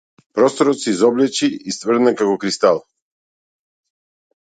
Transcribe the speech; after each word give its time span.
Просторот 0.37 0.79
се 0.83 0.89
изобличи 0.93 1.51
и 1.73 1.75
стврдна 1.77 2.17
како 2.25 2.41
кристал. 2.47 2.83